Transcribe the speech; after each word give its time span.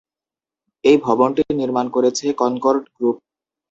এই 0.83 0.97
ভবনটি 0.97 1.41
নির্মাণ 1.59 1.85
করেছে 1.95 2.25
কনকর্ড 2.41 2.83
গ্রুপ। 2.95 3.17